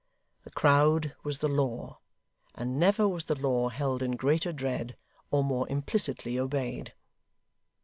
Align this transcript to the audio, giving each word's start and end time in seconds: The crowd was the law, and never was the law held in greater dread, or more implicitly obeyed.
The 0.45 0.49
crowd 0.49 1.15
was 1.23 1.37
the 1.37 1.47
law, 1.47 1.99
and 2.55 2.79
never 2.79 3.07
was 3.07 3.25
the 3.25 3.39
law 3.39 3.69
held 3.69 4.01
in 4.01 4.13
greater 4.15 4.51
dread, 4.51 4.97
or 5.29 5.43
more 5.43 5.69
implicitly 5.69 6.39
obeyed. 6.39 6.95